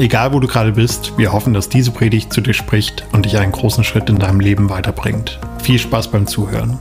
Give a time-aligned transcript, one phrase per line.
[0.00, 3.36] Egal wo du gerade bist, wir hoffen, dass diese Predigt zu dir spricht und dich
[3.36, 5.38] einen großen Schritt in deinem Leben weiterbringt.
[5.62, 6.80] Viel Spaß beim Zuhören.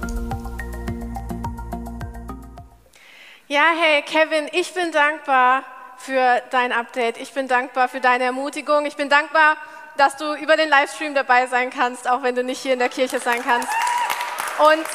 [3.49, 5.63] Ja, hey Kevin, ich bin dankbar
[5.97, 7.17] für dein Update.
[7.17, 8.85] Ich bin dankbar für deine Ermutigung.
[8.85, 9.57] Ich bin dankbar,
[9.97, 12.87] dass du über den Livestream dabei sein kannst, auch wenn du nicht hier in der
[12.87, 13.67] Kirche sein kannst.
[14.59, 14.85] Und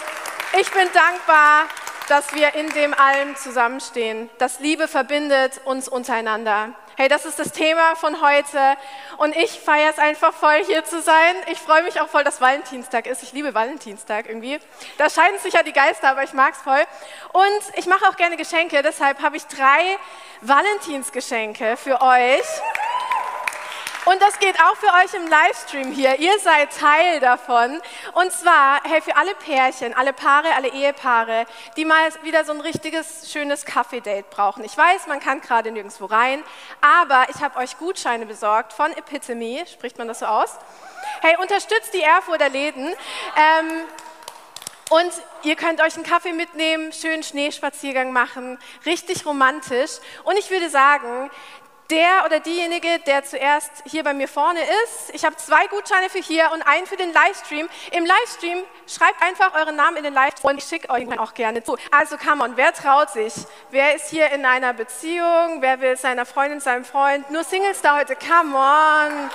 [0.58, 1.64] ich bin dankbar,
[2.08, 4.30] dass wir in dem allem zusammenstehen.
[4.38, 6.70] dass Liebe verbindet uns untereinander.
[6.96, 8.76] Hey, das ist das Thema von heute
[9.16, 11.34] und ich feiere es einfach voll, hier zu sein.
[11.50, 13.24] Ich freue mich auch voll, dass Valentinstag ist.
[13.24, 14.60] Ich liebe Valentinstag irgendwie.
[14.96, 16.84] Da scheiden sich ja die Geister, aber ich mag es voll.
[17.32, 19.98] Und ich mache auch gerne Geschenke, deshalb habe ich drei
[20.42, 22.44] Valentinsgeschenke für euch.
[24.04, 26.18] Und das geht auch für euch im Livestream hier.
[26.18, 27.80] Ihr seid Teil davon.
[28.12, 31.46] Und zwar, hey, für alle Pärchen, alle Paare, alle Ehepaare,
[31.78, 34.62] die mal wieder so ein richtiges, schönes Kaffee-Date brauchen.
[34.62, 36.42] Ich weiß, man kann gerade nirgendwo rein,
[36.82, 40.50] aber ich habe euch Gutscheine besorgt von Epitome, spricht man das so aus?
[41.22, 42.88] Hey, unterstützt die Erfurter Läden.
[43.36, 43.84] Ähm,
[44.90, 45.10] und
[45.44, 49.92] ihr könnt euch einen Kaffee mitnehmen, schönen Schneespaziergang machen, richtig romantisch.
[50.24, 51.30] Und ich würde sagen,
[51.90, 55.14] der oder diejenige, der zuerst hier bei mir vorne ist.
[55.14, 57.68] Ich habe zwei Gutscheine für hier und einen für den Livestream.
[57.92, 61.62] Im Livestream schreibt einfach euren Namen in den Livestream und ich schicke euch auch gerne
[61.62, 61.76] zu.
[61.90, 63.34] Also come on, wer traut sich?
[63.70, 65.58] Wer ist hier in einer Beziehung?
[65.60, 67.30] Wer will seiner Freundin, seinem Freund?
[67.30, 69.30] Nur Singles da heute, come on.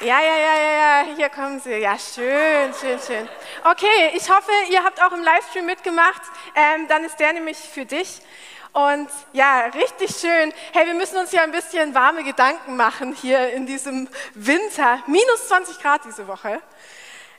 [0.00, 1.76] Ja, ja, ja, ja, ja, hier kommen sie.
[1.76, 3.26] Ja, schön, schön, schön.
[3.64, 6.20] Okay, ich hoffe, ihr habt auch im Livestream mitgemacht.
[6.54, 8.20] Ähm, dann ist der nämlich für dich.
[8.76, 10.52] Und ja, richtig schön.
[10.74, 15.02] Hey, wir müssen uns ja ein bisschen warme Gedanken machen hier in diesem Winter.
[15.06, 16.60] Minus 20 Grad diese Woche.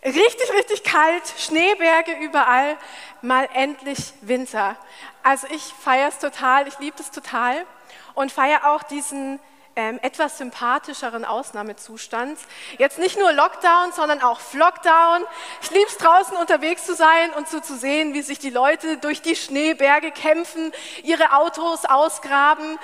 [0.03, 2.75] Richtig, richtig kalt, Schneeberge überall.
[3.21, 4.77] Mal endlich Winter.
[5.21, 7.67] Also ich feiere es total, ich liebe es total
[8.15, 9.39] und feiere auch diesen
[9.77, 12.39] ähm, etwas sympathischeren Ausnahmezustand.
[12.79, 15.23] Jetzt nicht nur Lockdown, sondern auch Flockdown.
[15.61, 18.97] Ich liebe es draußen unterwegs zu sein und so zu sehen, wie sich die Leute
[18.97, 20.73] durch die Schneeberge kämpfen,
[21.03, 22.79] ihre Autos ausgraben.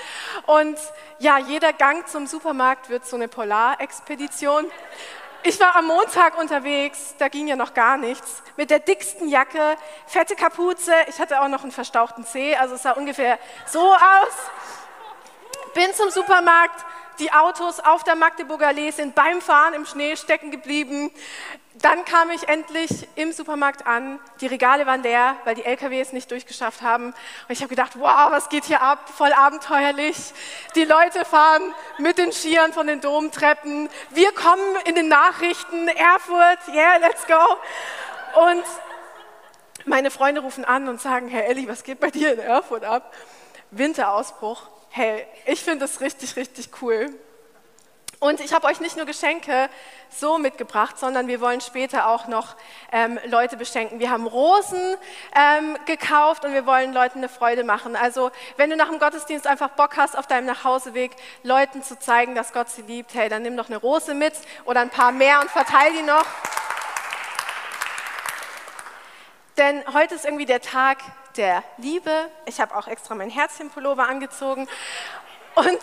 [0.46, 0.78] Und
[1.18, 4.66] ja, jeder Gang zum Supermarkt wird so eine Polarexpedition.
[5.46, 9.76] Ich war am Montag unterwegs, da ging ja noch gar nichts, mit der dicksten Jacke,
[10.06, 14.38] fette Kapuze, ich hatte auch noch einen verstauchten Zeh, also es sah ungefähr so aus
[15.74, 16.86] bin zum Supermarkt,
[17.20, 21.12] die Autos auf der Magdeburger Allee sind beim Fahren im Schnee stecken geblieben.
[21.76, 24.20] Dann kam ich endlich im Supermarkt an.
[24.42, 27.08] Die Regale waren leer, weil die LKWs nicht durchgeschafft haben.
[27.08, 29.10] Und ich habe gedacht, wow, was geht hier ab?
[29.16, 30.18] Voll abenteuerlich.
[30.76, 31.62] Die Leute fahren
[31.98, 33.90] mit den Skiern von den Domtreppen.
[34.12, 35.88] Wir kommen in den Nachrichten.
[35.88, 38.40] Erfurt, yeah, let's go.
[38.40, 38.64] Und
[39.86, 43.14] meine Freunde rufen an und sagen, Herr Elli, was geht bei dir in Erfurt ab?
[43.72, 44.73] Winterausbruch.
[44.96, 47.10] Hey, ich finde das richtig, richtig cool.
[48.20, 49.68] Und ich habe euch nicht nur Geschenke
[50.12, 52.56] so mitgebracht, sondern wir wollen später auch noch
[52.92, 53.98] ähm, Leute beschenken.
[53.98, 54.96] Wir haben Rosen
[55.36, 57.96] ähm, gekauft und wir wollen Leuten eine Freude machen.
[57.96, 62.36] Also wenn du nach dem Gottesdienst einfach Bock hast, auf deinem Nachhauseweg Leuten zu zeigen,
[62.36, 65.42] dass Gott sie liebt, hey, dann nimm noch eine Rose mit oder ein paar mehr
[65.42, 66.28] und verteil die noch.
[69.58, 71.00] Denn heute ist irgendwie der Tag
[71.38, 72.30] der Liebe.
[72.46, 74.68] Ich habe auch extra mein Herzchenpullover angezogen.
[75.56, 75.80] Und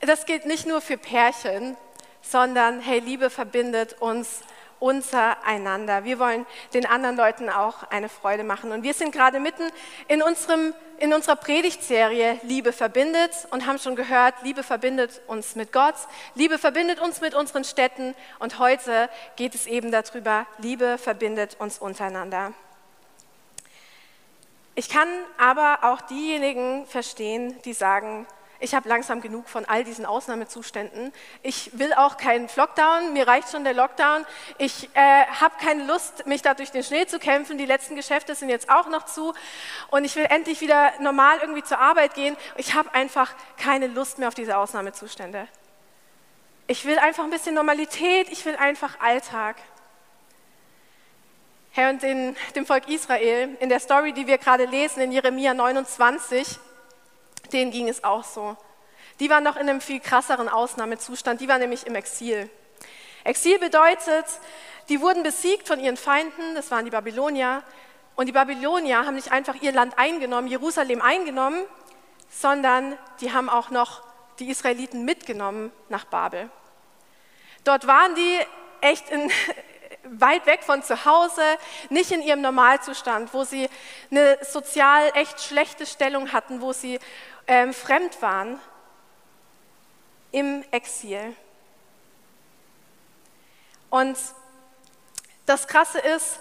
[0.00, 1.78] das gilt nicht nur für Pärchen,
[2.20, 4.42] sondern hey, Liebe verbindet uns
[4.80, 6.04] untereinander.
[6.04, 6.44] Wir wollen
[6.74, 8.70] den anderen Leuten auch eine Freude machen.
[8.70, 9.62] Und wir sind gerade mitten
[10.08, 15.72] in, unserem, in unserer Predigtserie Liebe verbindet und haben schon gehört, Liebe verbindet uns mit
[15.72, 15.94] Gott,
[16.34, 21.78] Liebe verbindet uns mit unseren Städten und heute geht es eben darüber, Liebe verbindet uns
[21.78, 22.52] untereinander.
[24.74, 28.26] Ich kann aber auch diejenigen verstehen, die sagen,
[28.60, 31.12] ich habe langsam genug von all diesen Ausnahmezuständen.
[31.42, 34.24] Ich will auch keinen Lockdown, mir reicht schon der Lockdown.
[34.58, 37.58] Ich äh, habe keine Lust, mich da durch den Schnee zu kämpfen.
[37.58, 39.34] Die letzten Geschäfte sind jetzt auch noch zu
[39.90, 42.36] und ich will endlich wieder normal irgendwie zur Arbeit gehen.
[42.56, 45.46] Ich habe einfach keine Lust mehr auf diese Ausnahmezustände.
[46.66, 49.56] Ich will einfach ein bisschen Normalität, ich will einfach Alltag.
[51.76, 55.54] Herr, und in dem Volk Israel, in der Story, die wir gerade lesen, in Jeremia
[55.54, 56.60] 29,
[57.52, 58.56] denen ging es auch so.
[59.18, 62.48] Die waren noch in einem viel krasseren Ausnahmezustand, die waren nämlich im Exil.
[63.24, 64.24] Exil bedeutet,
[64.88, 67.64] die wurden besiegt von ihren Feinden, das waren die Babylonier.
[68.14, 71.60] Und die Babylonier haben nicht einfach ihr Land eingenommen, Jerusalem eingenommen,
[72.30, 74.04] sondern die haben auch noch
[74.38, 76.48] die Israeliten mitgenommen nach Babel.
[77.64, 78.38] Dort waren die
[78.80, 79.28] echt in,
[80.04, 81.42] weit weg von zu Hause,
[81.90, 83.68] nicht in ihrem Normalzustand, wo sie
[84.10, 86.98] eine sozial echt schlechte Stellung hatten, wo sie
[87.46, 88.60] ähm, fremd waren,
[90.32, 91.34] im Exil.
[93.90, 94.16] Und
[95.46, 96.40] das Krasse ist,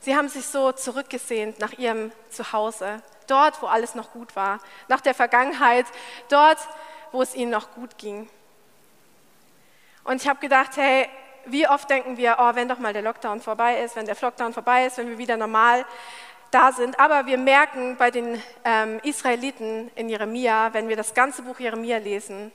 [0.00, 5.00] sie haben sich so zurückgesehnt nach ihrem Zuhause, dort, wo alles noch gut war, nach
[5.00, 5.86] der Vergangenheit,
[6.28, 6.58] dort,
[7.10, 8.28] wo es ihnen noch gut ging.
[10.04, 11.08] Und ich habe gedacht, hey,
[11.46, 14.52] wie oft denken wir, oh, wenn doch mal der Lockdown vorbei ist, wenn der Lockdown
[14.52, 15.84] vorbei ist, wenn wir wieder normal
[16.50, 16.98] da sind.
[17.00, 21.98] Aber wir merken bei den ähm, Israeliten in Jeremia, wenn wir das ganze Buch Jeremia
[21.98, 22.52] lesen,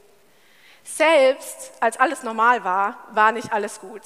[0.83, 4.03] selbst als alles normal war, war nicht alles gut.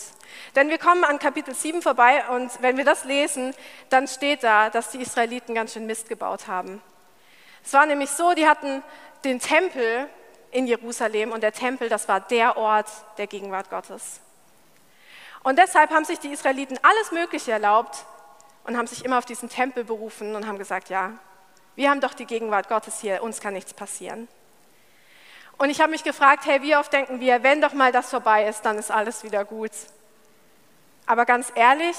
[0.56, 3.54] Denn wir kommen an Kapitel 7 vorbei und wenn wir das lesen,
[3.89, 6.81] dann steht da, dass die Israeliten ganz schön Mist gebaut haben.
[7.63, 8.81] Es war nämlich so, die hatten
[9.24, 10.10] den Tempel
[10.50, 14.19] in Jerusalem und der Tempel, das war der Ort der Gegenwart Gottes.
[15.43, 18.05] Und deshalb haben sich die Israeliten alles Mögliche erlaubt
[18.63, 21.13] und haben sich immer auf diesen Tempel berufen und haben gesagt, ja,
[21.75, 24.27] wir haben doch die Gegenwart Gottes hier, uns kann nichts passieren.
[25.57, 28.47] Und ich habe mich gefragt, hey, wie oft denken wir, wenn doch mal das vorbei
[28.47, 29.71] ist, dann ist alles wieder gut.
[31.05, 31.95] Aber ganz ehrlich,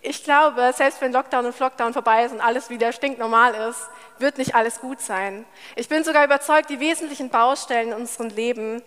[0.00, 3.88] ich glaube, selbst wenn Lockdown und Flockdown vorbei ist und alles wieder stinknormal ist,
[4.18, 5.46] wird nicht alles gut sein.
[5.76, 8.82] Ich bin sogar überzeugt, die wesentlichen Baustellen in unserem Leben,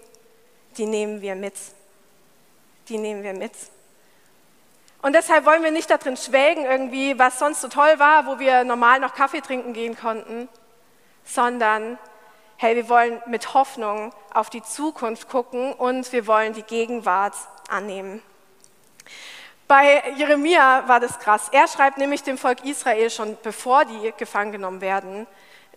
[0.78, 1.56] die nehmen wir mit
[2.90, 3.54] die nehmen wir mit.
[5.02, 8.64] Und deshalb wollen wir nicht darin schwelgen, irgendwie, was sonst so toll war, wo wir
[8.64, 10.50] normal noch Kaffee trinken gehen konnten,
[11.24, 12.00] sondern,
[12.58, 17.36] hey, wir wollen mit Hoffnung auf die Zukunft gucken und wir wollen die Gegenwart
[17.70, 18.22] annehmen.
[19.68, 21.50] Bei Jeremia war das krass.
[21.52, 25.28] Er schreibt nämlich dem Volk Israel schon, bevor die gefangen genommen werden,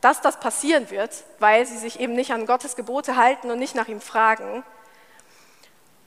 [0.00, 1.10] dass das passieren wird,
[1.40, 4.62] weil sie sich eben nicht an Gottes Gebote halten und nicht nach ihm fragen.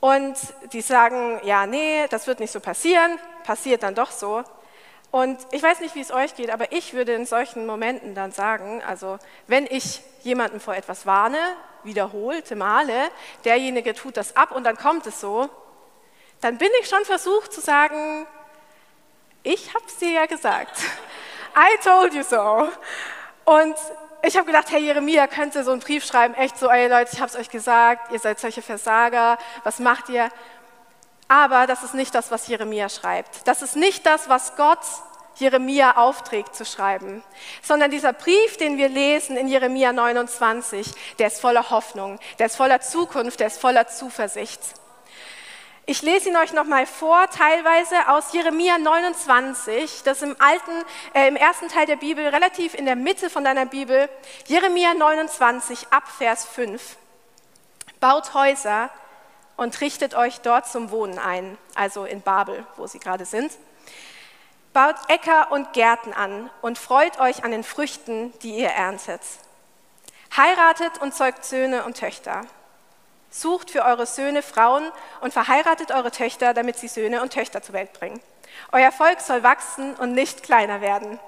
[0.04, 0.36] Und
[0.74, 4.44] die sagen, ja, nee, das wird nicht so passieren, passiert dann doch so.
[5.12, 8.34] Und ich weiß nicht, wie es euch geht, aber ich würde in solchen Momenten dann
[8.34, 9.18] sagen, also
[9.48, 11.40] wenn ich jemanden vor etwas warne,
[11.84, 13.12] wiederholte Male,
[13.46, 15.50] derjenige tut das ab und dann kommt es so,
[16.42, 18.28] dann bin ich schon versucht zu sagen,
[19.42, 20.80] ich habe es dir ja gesagt.
[21.56, 22.68] I told you so.
[23.46, 23.78] Und
[24.26, 27.20] ich habe gedacht, Herr Jeremia könnte so einen Brief schreiben, echt so, ey Leute, ich
[27.20, 30.30] habe es euch gesagt, ihr seid solche Versager, was macht ihr?
[31.28, 33.48] Aber das ist nicht das, was Jeremia schreibt.
[33.48, 34.80] Das ist nicht das, was Gott
[35.36, 37.24] Jeremia aufträgt zu schreiben,
[37.62, 40.88] sondern dieser Brief, den wir lesen in Jeremia 29,
[41.20, 44.60] der ist voller Hoffnung, der ist voller Zukunft, der ist voller Zuversicht.
[45.86, 50.72] Ich lese ihn euch nochmal vor, teilweise aus Jeremia 29, das im, alten,
[51.14, 54.08] äh, im ersten Teil der Bibel, relativ in der Mitte von deiner Bibel.
[54.46, 56.96] Jeremia 29 ab Vers 5.
[58.00, 58.92] Baut Häuser
[59.58, 63.52] und richtet euch dort zum Wohnen ein, also in Babel, wo sie gerade sind.
[64.72, 69.22] Baut Äcker und Gärten an und freut euch an den Früchten, die ihr erntet.
[70.38, 72.46] Heiratet und zeugt Söhne und Töchter.
[73.34, 74.92] Sucht für eure Söhne Frauen
[75.22, 78.22] und verheiratet eure Töchter, damit sie Söhne und Töchter zur Welt bringen.
[78.72, 81.20] Euer Volk soll wachsen und nicht kleiner werden.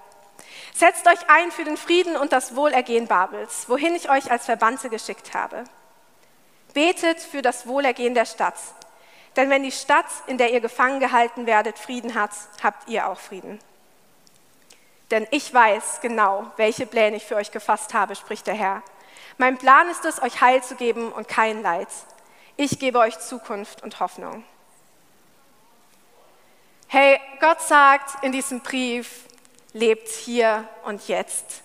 [0.75, 4.89] Setzt euch ein für den Frieden und das Wohlergehen Babels, wohin ich euch als Verbannte
[4.89, 5.63] geschickt habe.
[6.75, 8.59] Betet für das Wohlergehen der Stadt.
[9.35, 12.31] Denn wenn die Stadt, in der ihr gefangen gehalten werdet, Frieden hat,
[12.61, 13.59] habt ihr auch Frieden.
[15.09, 18.83] Denn ich weiß genau, welche Pläne ich für euch gefasst habe, spricht der Herr
[19.37, 21.89] mein Plan ist es, euch Heil zu geben und kein Leid.
[22.57, 24.43] Ich gebe euch Zukunft und Hoffnung.
[26.87, 29.25] Hey, Gott sagt in diesem Brief,
[29.73, 31.61] lebt hier und jetzt.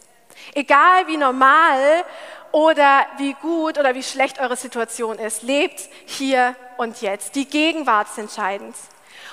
[0.54, 2.04] Egal wie normal
[2.50, 7.36] oder wie gut oder wie schlecht eure Situation ist, lebt hier und jetzt.
[7.36, 8.74] Die Gegenwart ist entscheidend.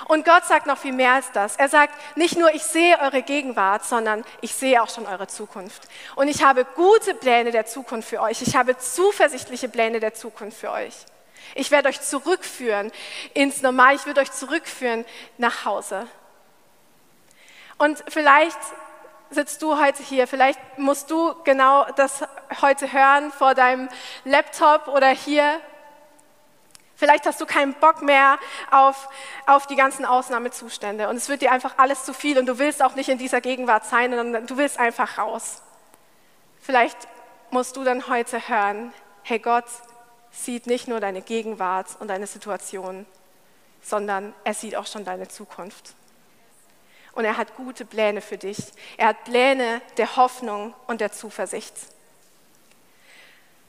[0.06, 1.56] Und Gott sagt noch viel mehr als das.
[1.56, 5.88] Er sagt nicht nur, ich sehe eure Gegenwart, sondern ich sehe auch schon eure Zukunft.
[6.14, 8.42] Und ich habe gute Pläne der Zukunft für euch.
[8.42, 10.94] Ich habe zuversichtliche Pläne der Zukunft für euch.
[11.54, 12.92] Ich werde euch zurückführen
[13.34, 13.96] ins Normal.
[13.96, 15.04] Ich werde euch zurückführen
[15.38, 16.06] nach Hause.
[17.78, 18.58] Und vielleicht
[19.30, 22.24] sitzt du heute hier, vielleicht musst du genau das
[22.62, 23.88] heute hören vor deinem
[24.24, 25.60] Laptop oder hier
[26.98, 28.40] Vielleicht hast du keinen Bock mehr
[28.72, 29.08] auf,
[29.46, 32.82] auf die ganzen Ausnahmezustände und es wird dir einfach alles zu viel und du willst
[32.82, 35.62] auch nicht in dieser Gegenwart sein, sondern du willst einfach raus.
[36.60, 36.98] Vielleicht
[37.50, 39.66] musst du dann heute hören, hey Gott
[40.32, 43.06] sieht nicht nur deine Gegenwart und deine Situation,
[43.80, 45.94] sondern er sieht auch schon deine Zukunft.
[47.12, 48.58] Und er hat gute Pläne für dich.
[48.96, 51.74] Er hat Pläne der Hoffnung und der Zuversicht.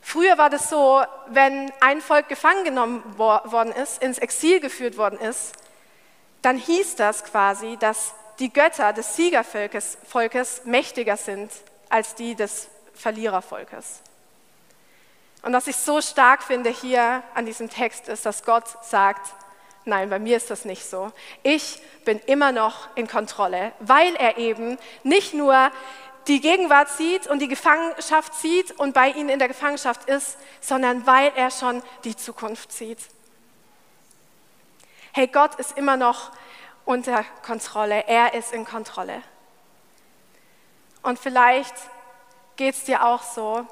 [0.01, 5.19] Früher war das so, wenn ein Volk gefangen genommen worden ist, ins Exil geführt worden
[5.19, 5.53] ist,
[6.41, 11.51] dann hieß das quasi, dass die Götter des Siegervolkes Volkes mächtiger sind
[11.89, 14.01] als die des Verlierervolkes.
[15.41, 19.33] Und was ich so stark finde hier an diesem Text ist, dass Gott sagt,
[19.85, 21.11] nein, bei mir ist das nicht so.
[21.43, 25.71] Ich bin immer noch in Kontrolle, weil er eben nicht nur
[26.27, 31.05] die Gegenwart sieht und die Gefangenschaft sieht und bei ihnen in der Gefangenschaft ist, sondern
[31.07, 32.99] weil er schon die Zukunft sieht.
[35.11, 36.31] Hey, Gott ist immer noch
[36.85, 38.05] unter Kontrolle.
[38.07, 39.21] Er ist in Kontrolle.
[41.01, 41.73] Und vielleicht
[42.55, 43.65] geht es dir auch so,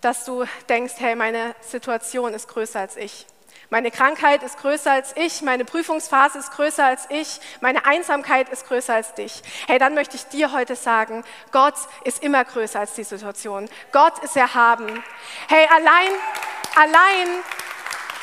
[0.00, 3.26] dass du denkst, hey, meine Situation ist größer als ich.
[3.72, 8.66] Meine Krankheit ist größer als ich, meine Prüfungsphase ist größer als ich, meine Einsamkeit ist
[8.66, 9.42] größer als dich.
[9.68, 11.22] Hey, dann möchte ich dir heute sagen,
[11.52, 13.70] Gott ist immer größer als die Situation.
[13.92, 15.04] Gott ist erhaben.
[15.48, 16.10] Hey, allein,
[16.74, 17.28] allein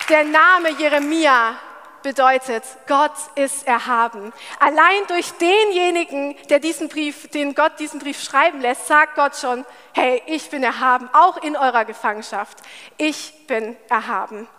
[0.10, 1.56] der Name Jeremia
[2.04, 4.34] bedeutet, Gott ist erhaben.
[4.60, 9.66] Allein durch denjenigen, der diesen Brief, den Gott diesen Brief schreiben lässt, sagt Gott schon,
[9.94, 12.58] hey, ich bin erhaben, auch in eurer Gefangenschaft.
[12.98, 14.50] Ich bin erhaben.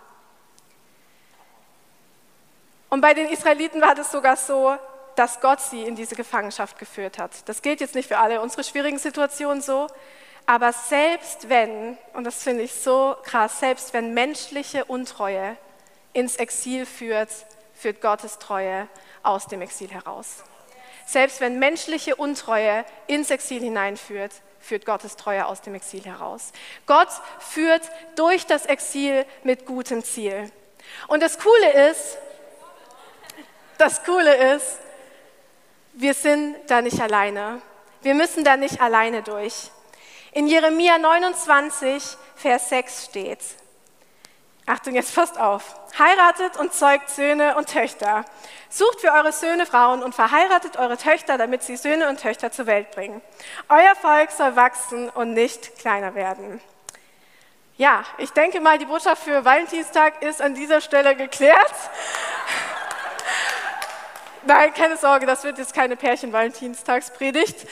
[2.89, 4.75] Und bei den Israeliten war das sogar so,
[5.15, 7.31] dass Gott sie in diese Gefangenschaft geführt hat.
[7.47, 9.87] Das gilt jetzt nicht für alle unsere schwierigen Situationen so,
[10.45, 15.57] aber selbst wenn, und das finde ich so krass, selbst wenn menschliche Untreue
[16.13, 17.29] ins Exil führt,
[17.75, 18.87] führt Gottes Treue
[19.21, 20.43] aus dem Exil heraus.
[21.05, 26.51] Selbst wenn menschliche Untreue ins Exil hineinführt, führt Gottes Treue aus dem Exil heraus.
[26.85, 27.83] Gott führt
[28.15, 30.51] durch das Exil mit gutem Ziel.
[31.07, 32.17] Und das Coole ist,
[33.79, 34.77] das Coole ist,
[35.93, 37.61] wir sind da nicht alleine.
[38.01, 39.71] Wir müssen da nicht alleine durch.
[40.31, 42.03] In Jeremia 29,
[42.35, 43.39] Vers 6 steht,
[44.65, 48.23] Achtung, jetzt passt auf, heiratet und zeugt Söhne und Töchter.
[48.69, 52.67] Sucht für eure Söhne Frauen und verheiratet eure Töchter, damit sie Söhne und Töchter zur
[52.67, 53.19] Welt bringen.
[53.67, 56.61] Euer Volk soll wachsen und nicht kleiner werden.
[57.77, 61.73] Ja, ich denke mal, die Botschaft für Valentinstag ist an dieser Stelle geklärt.
[64.49, 67.67] Nein, keine Sorge, das wird jetzt keine Pärchen-Valentinstagspredigt.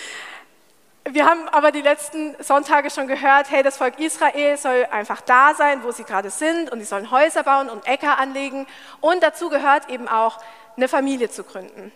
[1.06, 5.56] Wir haben aber die letzten Sonntage schon gehört, hey, das Volk Israel soll einfach da
[5.56, 8.68] sein, wo sie gerade sind und sie sollen Häuser bauen und Äcker anlegen
[9.02, 10.38] und dazu gehört eben auch,
[10.76, 11.92] eine Familie zu gründen.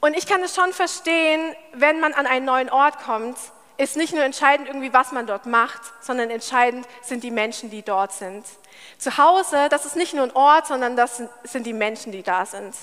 [0.00, 3.36] Und ich kann es schon verstehen, wenn man an einen neuen Ort kommt,
[3.76, 7.82] ist nicht nur entscheidend irgendwie, was man dort macht, sondern entscheidend sind die Menschen, die
[7.82, 8.46] dort sind.
[8.96, 12.46] Zu Hause, das ist nicht nur ein Ort, sondern das sind die Menschen, die da
[12.46, 12.74] sind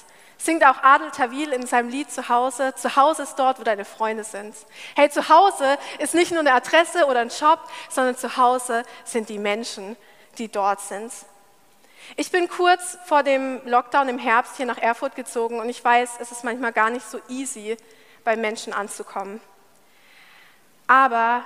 [0.44, 2.74] singt auch Adel Tawil in seinem Lied Zuhause.
[2.76, 4.56] Zuhause ist dort, wo deine Freunde sind.
[4.96, 9.96] Hey, Zuhause ist nicht nur eine Adresse oder ein Shop, sondern Zuhause sind die Menschen,
[10.38, 11.12] die dort sind.
[12.16, 16.18] Ich bin kurz vor dem Lockdown im Herbst hier nach Erfurt gezogen und ich weiß,
[16.20, 17.78] es ist manchmal gar nicht so easy,
[18.24, 19.40] bei Menschen anzukommen.
[20.88, 21.46] Aber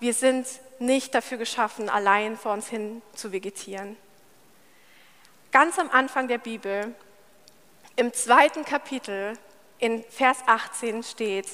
[0.00, 0.46] wir sind
[0.78, 3.96] nicht dafür geschaffen, allein vor uns hin zu vegetieren.
[5.50, 6.94] Ganz am Anfang der Bibel
[7.98, 9.36] im zweiten Kapitel
[9.78, 11.46] in Vers 18 steht,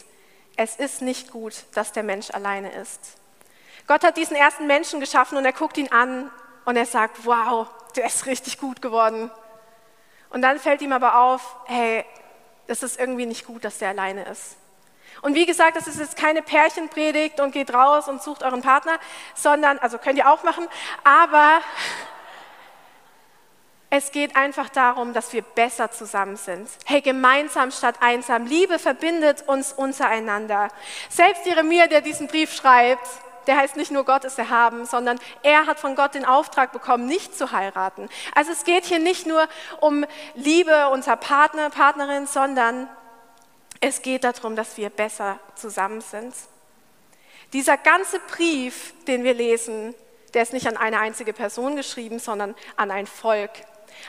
[0.57, 3.17] es ist nicht gut, dass der Mensch alleine ist.
[3.87, 6.31] Gott hat diesen ersten Menschen geschaffen und er guckt ihn an
[6.67, 9.31] und er sagt, wow, der ist richtig gut geworden.
[10.31, 12.05] Und dann fällt ihm aber auf, hey,
[12.67, 14.57] das ist irgendwie nicht gut, dass der alleine ist.
[15.23, 18.99] Und wie gesagt, das ist jetzt keine Pärchenpredigt und geht raus und sucht euren Partner,
[19.35, 20.67] sondern, also könnt ihr auch machen,
[21.05, 21.61] aber
[23.97, 26.69] es geht einfach darum, dass wir besser zusammen sind.
[26.85, 28.45] Hey, gemeinsam statt einsam.
[28.45, 30.67] Liebe verbindet uns untereinander.
[31.09, 33.07] Selbst Jeremia, der diesen Brief schreibt,
[33.47, 37.07] der heißt nicht nur Gott ist erhaben, sondern er hat von Gott den Auftrag bekommen,
[37.07, 38.09] nicht zu heiraten.
[38.35, 39.47] Also es geht hier nicht nur
[39.81, 42.89] um Liebe unserer Partner, Partnerin, sondern
[43.81, 46.35] es geht darum, dass wir besser zusammen sind.
[47.53, 49.95] Dieser ganze Brief, den wir lesen,
[50.33, 53.53] der ist nicht an eine einzige Person geschrieben, sondern an ein Volk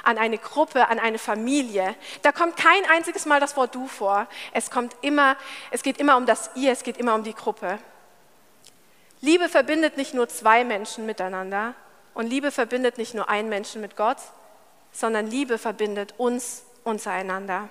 [0.04, 1.96] an eine Gruppe, an eine Familie.
[2.22, 4.28] Da kommt kein einziges Mal das Wort du vor.
[4.52, 5.38] Es kommt immer,
[5.72, 7.80] es geht immer um das ihr, es geht immer um die Gruppe.
[9.22, 11.74] Liebe verbindet nicht nur zwei Menschen miteinander
[12.14, 14.18] und Liebe verbindet nicht nur einen Menschen mit Gott,
[14.92, 17.70] sondern Liebe verbindet uns untereinander.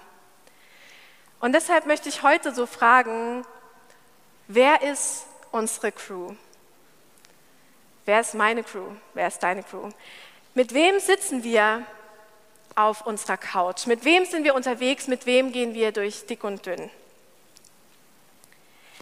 [1.41, 3.45] Und deshalb möchte ich heute so fragen,
[4.49, 6.35] wer ist unsere Crew?
[8.05, 8.89] Wer ist meine Crew?
[9.15, 9.91] Wer ist deine Crew?
[10.55, 11.87] Mit wem sitzen wir
[12.75, 13.87] auf unserer Couch?
[13.87, 15.07] Mit wem sind wir unterwegs?
[15.07, 16.91] Mit wem gehen wir durch dick und dünn?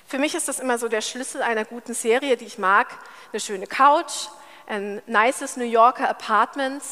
[0.07, 2.89] Für mich ist das immer so der Schlüssel einer guten Serie, die ich mag.
[3.33, 4.29] Eine schöne Couch,
[4.67, 6.83] ein nices New Yorker Apartment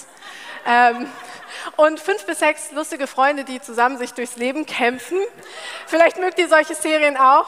[0.67, 1.07] ähm,
[1.77, 5.19] und fünf bis sechs lustige Freunde, die zusammen sich durchs Leben kämpfen.
[5.87, 7.47] Vielleicht mögt ihr solche Serien auch.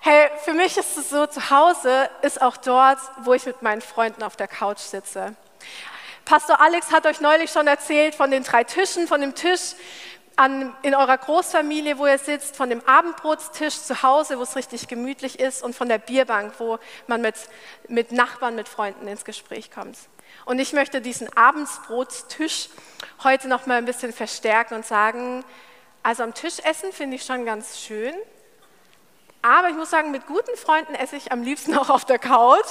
[0.00, 3.82] Hey, für mich ist es so, zu Hause ist auch dort, wo ich mit meinen
[3.82, 5.36] Freunden auf der Couch sitze.
[6.24, 9.74] Pastor Alex hat euch neulich schon erzählt von den drei Tischen, von dem Tisch
[10.36, 14.88] an, in eurer Großfamilie, wo ihr sitzt, von dem Abendbrotstisch zu Hause, wo es richtig
[14.88, 17.34] gemütlich ist und von der Bierbank, wo man mit,
[17.88, 19.96] mit Nachbarn, mit Freunden ins Gespräch kommt.
[20.44, 22.68] Und ich möchte diesen Abendsbrotstisch
[23.24, 25.44] heute noch mal ein bisschen verstärken und sagen,
[26.02, 28.14] also am Tisch essen finde ich schon ganz schön,
[29.42, 32.64] aber ich muss sagen, mit guten Freunden esse ich am liebsten auch auf der Couch.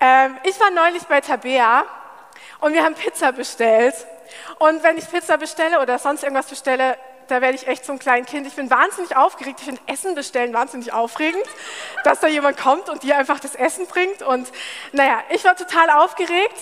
[0.00, 1.84] Ähm, ich war neulich bei Tabea
[2.60, 3.94] und wir haben Pizza bestellt.
[4.58, 6.96] Und wenn ich Pizza bestelle oder sonst irgendwas bestelle,
[7.28, 8.46] da werde ich echt so ein kleines Kind.
[8.46, 9.60] Ich bin wahnsinnig aufgeregt.
[9.60, 11.44] Ich finde Essen bestellen wahnsinnig aufregend,
[12.04, 14.22] dass da jemand kommt und dir einfach das Essen bringt.
[14.22, 14.50] Und
[14.92, 16.56] naja, ich war total aufgeregt.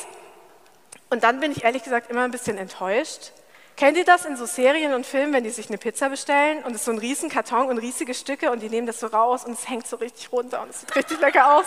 [1.11, 3.33] Und dann bin ich ehrlich gesagt immer ein bisschen enttäuscht,
[3.77, 6.71] Kennt ihr das in so Serien und Filmen, wenn die sich eine Pizza bestellen und
[6.71, 9.45] es ist so ein riesen Karton und riesige Stücke und die nehmen das so raus
[9.45, 11.67] und es hängt so richtig runter und es sieht richtig lecker aus.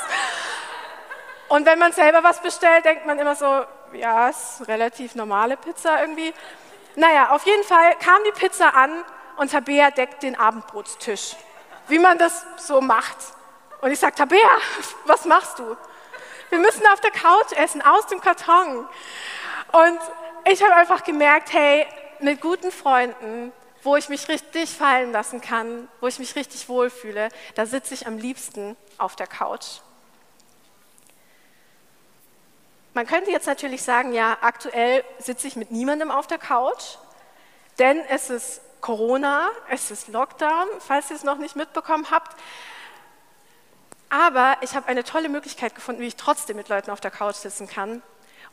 [1.50, 6.00] Und wenn man selber was bestellt, denkt man immer so, ja, ist relativ normale Pizza
[6.00, 6.34] irgendwie.
[6.96, 9.04] Naja, auf jeden Fall kam die Pizza an
[9.38, 11.36] und Tabea deckt den Abendbrotstisch,
[11.88, 13.18] wie man das so macht.
[13.82, 14.50] Und ich sage, Tabea,
[15.06, 15.76] was machst du?
[16.50, 18.88] Wir müssen auf der Couch essen, aus dem Karton.
[19.72, 20.00] Und
[20.46, 21.88] ich habe einfach gemerkt, hey,
[22.20, 23.52] mit guten Freunden,
[23.82, 28.06] wo ich mich richtig fallen lassen kann, wo ich mich richtig wohlfühle, da sitze ich
[28.06, 29.80] am liebsten auf der Couch.
[33.00, 36.98] Man könnte jetzt natürlich sagen, ja, aktuell sitze ich mit niemandem auf der Couch,
[37.78, 42.36] denn es ist Corona, es ist Lockdown, falls ihr es noch nicht mitbekommen habt.
[44.10, 47.38] Aber ich habe eine tolle Möglichkeit gefunden, wie ich trotzdem mit Leuten auf der Couch
[47.38, 48.04] sitzen kann.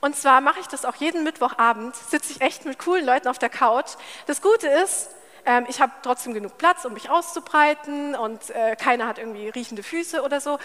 [0.01, 3.41] Und zwar mache ich das auch jeden Mittwochabend, sitze ich echt mit coolen Leuten auf
[3.41, 3.95] der Couch.
[4.27, 5.09] Das Gute ist,
[5.45, 9.83] ähm, ich habe trotzdem genug Platz, um mich auszubreiten und äh, keiner hat irgendwie riechende
[9.83, 10.61] Füße oder so,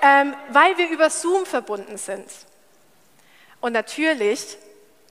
[0.00, 2.26] ähm, weil wir über Zoom verbunden sind.
[3.60, 4.58] Und natürlich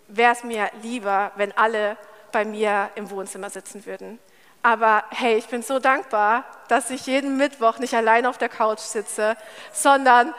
[0.08, 1.98] wäre es mir lieber, wenn alle
[2.32, 4.20] bei mir im Wohnzimmer sitzen würden.
[4.64, 8.80] Aber hey, ich bin so dankbar, dass ich jeden Mittwoch nicht allein auf der Couch
[8.80, 9.38] sitze,
[9.72, 10.34] sondern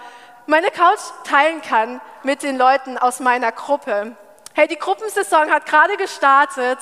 [0.46, 4.16] meine Couch teilen kann mit den Leuten aus meiner Gruppe.
[4.54, 6.78] Hey, die Gruppensaison hat gerade gestartet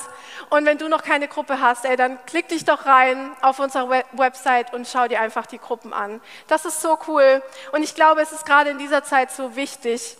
[0.49, 4.03] und wenn du noch keine Gruppe hast, ey, dann klick dich doch rein auf unsere
[4.13, 6.19] Website und schau dir einfach die Gruppen an.
[6.47, 10.17] Das ist so cool und ich glaube, es ist gerade in dieser Zeit so wichtig,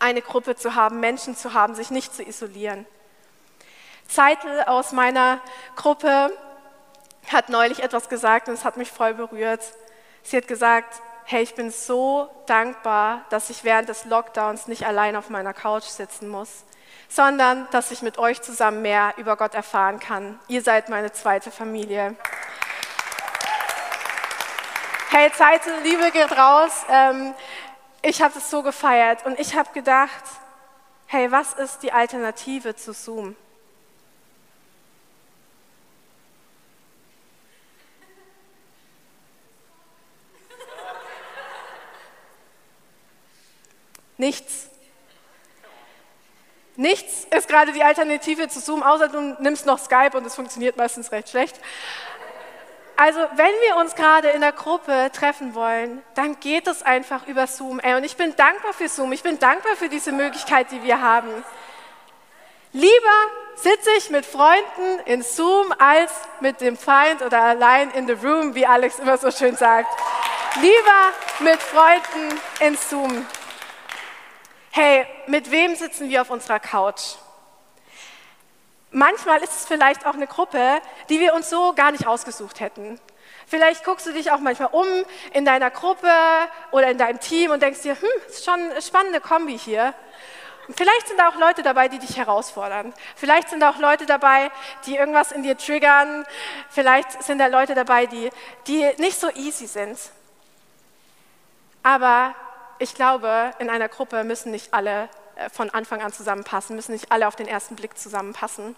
[0.00, 2.86] eine Gruppe zu haben, Menschen zu haben, sich nicht zu isolieren.
[4.08, 5.40] Zeitel aus meiner
[5.74, 6.30] Gruppe
[7.32, 9.62] hat neulich etwas gesagt und es hat mich voll berührt.
[10.22, 15.16] Sie hat gesagt, hey, ich bin so dankbar, dass ich während des Lockdowns nicht allein
[15.16, 16.64] auf meiner Couch sitzen muss,
[17.08, 20.38] sondern dass ich mit euch zusammen mehr über Gott erfahren kann.
[20.46, 22.14] Ihr seid meine zweite Familie.
[25.10, 26.84] Hey, Zeit, Liebe geht raus.
[26.90, 27.34] Ähm,
[28.02, 30.24] ich habe es so gefeiert und ich habe gedacht,
[31.06, 33.36] hey, was ist die Alternative zu Zoom?
[44.18, 44.70] Nichts.
[46.76, 50.76] Nichts ist gerade die Alternative zu Zoom, außer du nimmst noch Skype und es funktioniert
[50.76, 51.58] meistens recht schlecht.
[52.98, 57.46] Also, wenn wir uns gerade in der Gruppe treffen wollen, dann geht es einfach über
[57.46, 57.78] Zoom.
[57.78, 59.12] Ey, und ich bin dankbar für Zoom.
[59.12, 61.28] Ich bin dankbar für diese Möglichkeit, die wir haben.
[62.72, 63.18] Lieber
[63.54, 68.54] sitze ich mit Freunden in Zoom als mit dem Feind oder allein in the room,
[68.54, 69.88] wie Alex immer so schön sagt.
[70.60, 73.26] Lieber mit Freunden in Zoom.
[74.70, 77.16] Hey, mit wem sitzen wir auf unserer Couch?
[78.98, 80.80] Manchmal ist es vielleicht auch eine Gruppe,
[81.10, 82.98] die wir uns so gar nicht ausgesucht hätten.
[83.46, 84.86] Vielleicht guckst du dich auch manchmal um
[85.34, 86.08] in deiner Gruppe
[86.70, 89.92] oder in deinem Team und denkst dir, hm, ist schon eine spannende Kombi hier.
[90.74, 92.94] vielleicht sind da auch Leute dabei, die dich herausfordern.
[93.16, 94.50] Vielleicht sind da auch Leute dabei,
[94.86, 96.24] die irgendwas in dir triggern.
[96.70, 98.30] Vielleicht sind da Leute dabei, die,
[98.66, 99.98] die nicht so easy sind.
[101.82, 102.34] Aber
[102.78, 107.12] ich glaube, in einer Gruppe müssen nicht alle äh, von Anfang an zusammenpassen, müssen nicht
[107.12, 108.74] alle auf den ersten Blick zusammenpassen.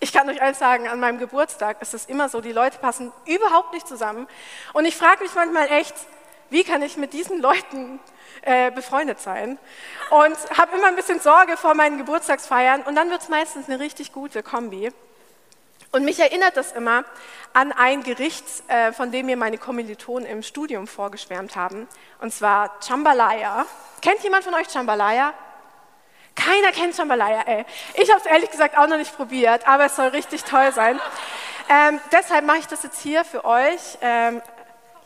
[0.00, 3.12] Ich kann euch eins sagen, an meinem Geburtstag ist es immer so, die Leute passen
[3.26, 4.28] überhaupt nicht zusammen.
[4.72, 5.94] Und ich frage mich manchmal echt,
[6.50, 8.00] wie kann ich mit diesen Leuten
[8.42, 9.58] äh, befreundet sein.
[10.10, 13.80] Und habe immer ein bisschen Sorge vor meinen Geburtstagsfeiern und dann wird es meistens eine
[13.80, 14.92] richtig gute Kombi.
[15.92, 17.04] Und mich erinnert das immer
[17.52, 21.86] an ein Gericht, äh, von dem mir meine Kommilitonen im Studium vorgeschwärmt haben,
[22.20, 23.64] und zwar Chambalaya.
[24.02, 25.32] Kennt jemand von euch Chambalaya?
[26.34, 27.64] Keiner kennt Chambalaya, ey.
[27.94, 31.00] Ich habe es ehrlich gesagt auch noch nicht probiert, aber es soll richtig toll sein.
[31.68, 34.42] Ähm, deshalb mache ich das jetzt hier für euch ähm,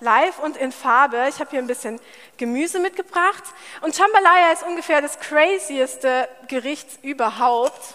[0.00, 1.26] live und in Farbe.
[1.28, 2.00] Ich habe hier ein bisschen
[2.36, 3.44] Gemüse mitgebracht.
[3.82, 7.94] Und Chambalaya ist ungefähr das crazieste Gericht überhaupt.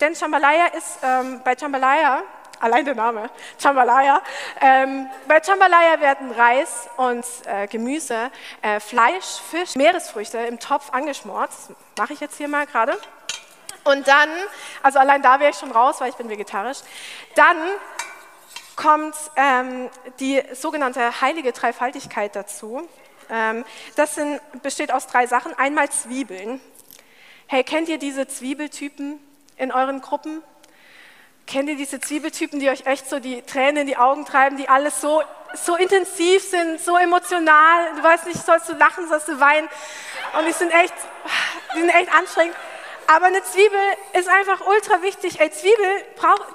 [0.00, 2.22] Denn Chambalaya ist ähm, bei Chambalaya,
[2.60, 4.22] allein der Name, Chambalaya,
[4.60, 8.30] ähm, bei Chambalaya werden Reis und äh, Gemüse,
[8.62, 11.50] äh, Fleisch, Fisch, Meeresfrüchte im Topf angeschmort.
[11.50, 12.96] Das mache ich jetzt hier mal gerade.
[13.84, 14.28] Und dann,
[14.82, 16.78] also allein da wäre ich schon raus, weil ich bin vegetarisch.
[17.34, 17.56] Dann
[18.76, 19.88] kommt ähm,
[20.20, 22.86] die sogenannte heilige Dreifaltigkeit dazu.
[23.30, 23.64] Ähm,
[23.96, 25.54] das sind, besteht aus drei Sachen.
[25.58, 26.60] Einmal Zwiebeln.
[27.46, 29.18] Hey, kennt ihr diese Zwiebeltypen
[29.56, 30.42] in euren Gruppen?
[31.46, 34.68] Kennt ihr diese Zwiebeltypen, die euch echt so die Tränen in die Augen treiben, die
[34.68, 35.22] alles so,
[35.54, 37.94] so intensiv sind, so emotional?
[37.96, 39.68] Du weißt nicht, sollst du lachen, sollst du weinen?
[40.38, 40.94] Und die sind echt,
[41.74, 42.54] die sind echt anstrengend.
[43.12, 43.80] Aber eine Zwiebel
[44.12, 45.40] ist einfach ultra wichtig.
[45.40, 46.04] Ey, Zwiebel,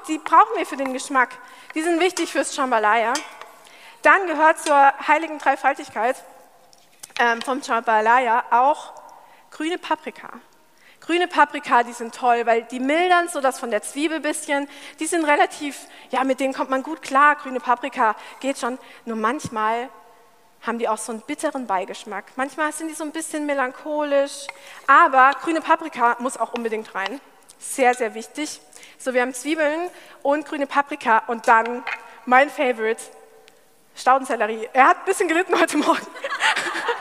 [0.07, 1.29] die brauchen wir für den Geschmack.
[1.73, 3.11] Die sind wichtig fürs Chambalaya.
[4.01, 6.15] Dann gehört zur heiligen Dreifaltigkeit
[7.19, 8.93] ähm, vom Chambalaya auch
[9.51, 10.29] grüne Paprika.
[11.05, 14.67] Grüne Paprika, die sind toll, weil die mildern so das von der Zwiebel bisschen.
[14.99, 15.77] Die sind relativ,
[16.09, 17.35] ja, mit denen kommt man gut klar.
[17.35, 18.79] Grüne Paprika geht schon.
[19.05, 19.89] Nur manchmal
[20.65, 22.25] haben die auch so einen bitteren Beigeschmack.
[22.37, 24.47] Manchmal sind die so ein bisschen melancholisch,
[24.87, 27.21] aber grüne Paprika muss auch unbedingt rein.
[27.59, 28.59] Sehr, sehr wichtig.
[28.97, 29.91] So, wir haben Zwiebeln
[30.23, 31.83] und grüne Paprika und dann
[32.25, 33.01] mein Favorite,
[33.95, 34.69] Staudensellerie.
[34.73, 36.07] Er hat ein bisschen gelitten heute Morgen.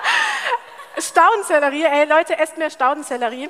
[0.98, 3.48] Staudensellerie, ey Leute, esst mehr Staudensellerie.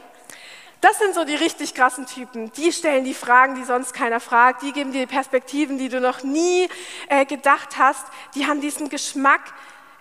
[0.85, 2.53] Das sind so die richtig krassen Typen.
[2.53, 4.61] Die stellen die Fragen, die sonst keiner fragt.
[4.61, 6.69] Die geben dir Perspektiven, die du noch nie
[7.09, 8.07] äh, gedacht hast.
[8.35, 9.41] Die haben diesen Geschmack,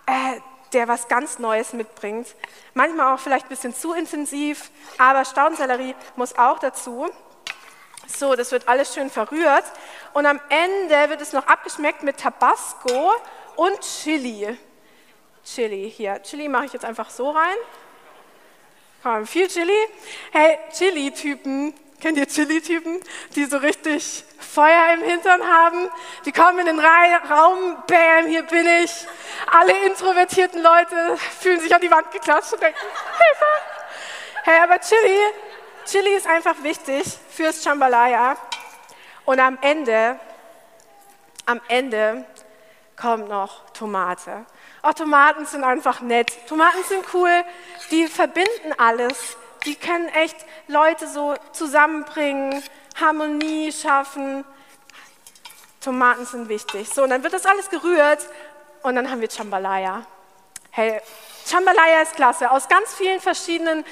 [0.04, 0.40] äh,
[0.74, 2.34] der was ganz Neues mitbringt.
[2.74, 7.08] Manchmal auch vielleicht ein bisschen zu intensiv, aber Staudensellerie muss auch dazu.
[8.06, 9.64] So, das wird alles schön verrührt.
[10.12, 13.10] Und am Ende wird es noch abgeschmeckt mit Tabasco
[13.56, 14.54] und Chili.
[15.46, 16.22] Chili hier.
[16.22, 17.56] Chili mache ich jetzt einfach so rein.
[19.04, 19.86] Komm, viel Chili.
[20.32, 23.00] Hey, Chili-Typen Kennt ihr Chili-Typen,
[23.34, 25.88] die so richtig Feuer im Hintern haben?
[26.26, 29.06] Die kommen in den Raum, bam, hier bin ich.
[29.50, 33.46] Alle introvertierten Leute fühlen sich an die Wand geklatscht und denken, Hilfe!
[34.42, 35.18] Hey, aber Chili,
[35.86, 38.36] Chili ist einfach wichtig fürs Chambalaya.
[39.24, 40.20] Und am Ende,
[41.46, 42.26] am Ende
[42.96, 44.44] kommt noch Tomate.
[44.84, 46.32] Auch Tomaten sind einfach nett.
[46.46, 47.44] Tomaten sind cool,
[47.90, 50.36] die verbinden alles die können echt
[50.68, 52.62] Leute so zusammenbringen,
[53.00, 54.44] Harmonie schaffen.
[55.80, 56.88] Tomaten sind wichtig.
[56.88, 58.20] So, und dann wird das alles gerührt
[58.82, 60.04] und dann haben wir Chambalaya.
[60.70, 61.00] Hey,
[61.46, 62.50] Chambalaya ist klasse.
[62.50, 63.84] Aus ganz vielen verschiedenen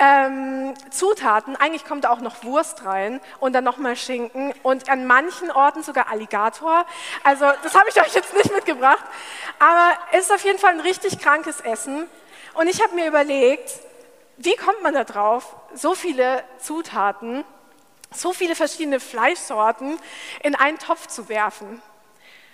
[0.00, 1.56] ähm, Zutaten.
[1.56, 5.82] Eigentlich kommt da auch noch Wurst rein und dann nochmal Schinken und an manchen Orten
[5.82, 6.86] sogar Alligator.
[7.22, 9.04] Also das habe ich euch jetzt nicht mitgebracht.
[9.58, 12.08] Aber es ist auf jeden Fall ein richtig krankes Essen.
[12.54, 13.70] Und ich habe mir überlegt,
[14.38, 17.44] wie kommt man da drauf, so viele Zutaten,
[18.10, 19.98] so viele verschiedene Fleischsorten
[20.42, 21.82] in einen Topf zu werfen?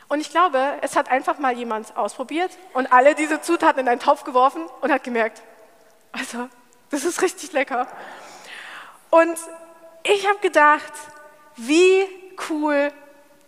[0.08, 4.00] Und ich glaube, es hat einfach mal jemand ausprobiert und alle diese Zutaten in einen
[4.00, 5.42] Topf geworfen und hat gemerkt,
[6.12, 6.48] also,
[6.90, 7.86] das ist richtig lecker.
[9.10, 9.38] Und
[10.02, 10.92] ich habe gedacht,
[11.56, 12.06] wie
[12.48, 12.92] cool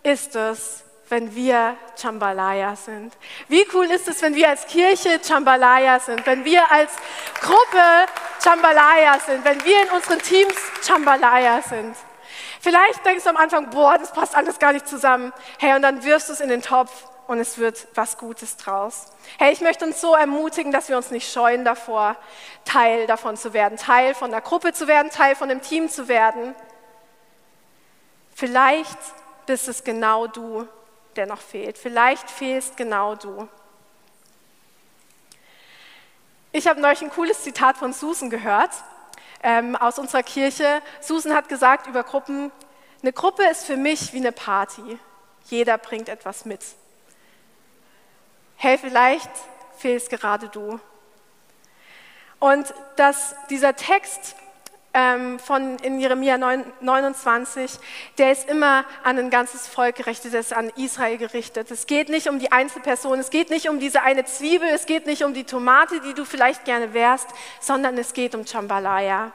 [0.03, 3.13] ist es, wenn wir Chambalaya sind?
[3.47, 6.91] Wie cool ist es, wenn wir als Kirche Chambalaya sind, wenn wir als
[7.41, 8.05] Gruppe
[8.43, 11.95] Chambalaya sind, wenn wir in unseren Teams Chambalaya sind?
[12.61, 15.33] Vielleicht denkst du am Anfang, boah, das passt alles gar nicht zusammen.
[15.57, 16.91] Hey, und dann wirfst du es in den Topf
[17.29, 19.05] und es wird was Gutes draus.
[19.37, 22.15] Hey, ich möchte uns so ermutigen, dass wir uns nicht scheuen davor,
[22.65, 26.07] Teil davon zu werden, Teil von der Gruppe zu werden, Teil von dem Team zu
[26.07, 26.55] werden.
[28.33, 28.97] Vielleicht
[29.45, 30.67] bist es genau du,
[31.15, 31.77] der noch fehlt.
[31.77, 33.47] Vielleicht fehlst genau du.
[36.51, 38.71] Ich habe neulich ein cooles Zitat von Susan gehört
[39.43, 40.81] ähm, aus unserer Kirche.
[40.99, 42.51] Susan hat gesagt über Gruppen,
[43.03, 44.97] eine Gruppe ist für mich wie eine Party.
[45.45, 46.61] Jeder bringt etwas mit.
[48.61, 49.31] Hey, vielleicht
[49.77, 50.81] fehlst gerade du.
[52.39, 54.35] Und dass dieser Text
[54.93, 56.37] ähm, von in Jeremia
[56.81, 57.79] 29,
[58.17, 61.71] der ist immer an ein ganzes Volk gerichtet, ist an Israel gerichtet.
[61.71, 65.05] Es geht nicht um die Einzelperson, es geht nicht um diese eine Zwiebel, es geht
[65.05, 67.29] nicht um die Tomate, die du vielleicht gerne wärst,
[67.61, 69.31] sondern es geht um Chambalaya.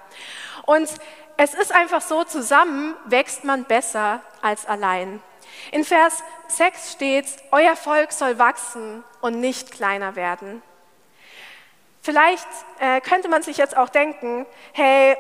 [0.67, 0.91] Und
[1.39, 5.23] es ist einfach so, zusammen wächst man besser als allein.
[5.73, 10.63] In Vers 6 steht, euer Volk soll wachsen und nicht kleiner werden.
[12.03, 12.47] Vielleicht
[12.79, 15.17] äh, könnte man sich jetzt auch denken, hey,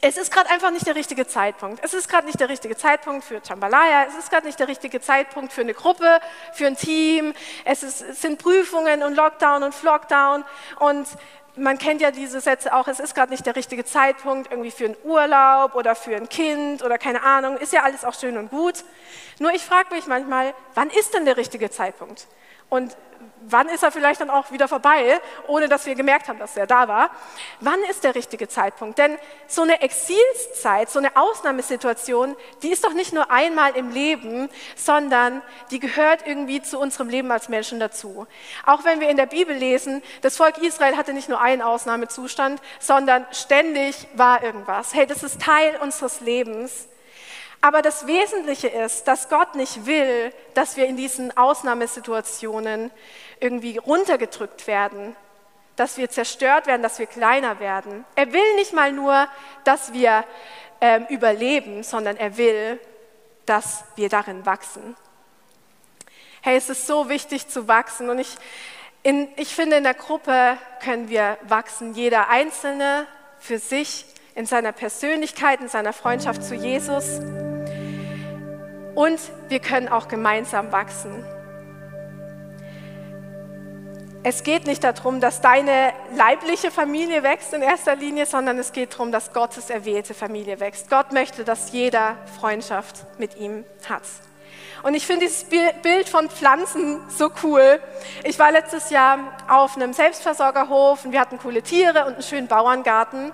[0.00, 1.78] es ist gerade einfach nicht der richtige Zeitpunkt.
[1.84, 5.00] Es ist gerade nicht der richtige Zeitpunkt für Chambalaya, es ist gerade nicht der richtige
[5.00, 6.18] Zeitpunkt für eine Gruppe,
[6.54, 7.34] für ein Team.
[7.64, 10.44] Es, ist, es sind Prüfungen und Lockdown und Flockdown
[10.80, 11.06] und
[11.54, 14.86] man kennt ja diese Sätze auch, es ist gerade nicht der richtige Zeitpunkt irgendwie für
[14.86, 18.50] einen Urlaub oder für ein Kind oder keine Ahnung, ist ja alles auch schön und
[18.50, 18.82] gut.
[19.38, 22.26] Nur ich frage mich manchmal, wann ist denn der richtige Zeitpunkt?
[22.74, 22.96] Und
[23.46, 26.66] wann ist er vielleicht dann auch wieder vorbei, ohne dass wir gemerkt haben, dass er
[26.66, 27.10] da war?
[27.60, 28.98] Wann ist der richtige Zeitpunkt?
[28.98, 32.34] Denn so eine Exilszeit, so eine Ausnahmesituation,
[32.64, 37.30] die ist doch nicht nur einmal im Leben, sondern die gehört irgendwie zu unserem Leben
[37.30, 38.26] als Menschen dazu.
[38.66, 42.60] Auch wenn wir in der Bibel lesen, das Volk Israel hatte nicht nur einen Ausnahmezustand,
[42.80, 44.94] sondern ständig war irgendwas.
[44.94, 46.88] Hey, das ist Teil unseres Lebens.
[47.64, 52.90] Aber das Wesentliche ist, dass Gott nicht will, dass wir in diesen Ausnahmesituationen
[53.40, 55.16] irgendwie runtergedrückt werden,
[55.74, 58.04] dass wir zerstört werden, dass wir kleiner werden.
[58.16, 59.28] Er will nicht mal nur,
[59.64, 60.26] dass wir
[60.82, 62.78] ähm, überleben, sondern er will,
[63.46, 64.94] dass wir darin wachsen.
[66.42, 68.36] Hey, es ist so wichtig zu wachsen und ich,
[69.02, 73.06] in, ich finde, in der Gruppe können wir wachsen, jeder Einzelne
[73.38, 77.20] für sich, in seiner Persönlichkeit, in seiner Freundschaft zu Jesus.
[78.94, 81.24] Und wir können auch gemeinsam wachsen.
[84.26, 88.94] Es geht nicht darum, dass deine leibliche Familie wächst in erster Linie, sondern es geht
[88.94, 90.88] darum, dass Gottes erwählte Familie wächst.
[90.88, 94.02] Gott möchte, dass jeder Freundschaft mit ihm hat.
[94.82, 97.80] Und ich finde dieses Bild von Pflanzen so cool.
[98.22, 102.48] Ich war letztes Jahr auf einem Selbstversorgerhof und wir hatten coole Tiere und einen schönen
[102.48, 103.32] Bauerngarten.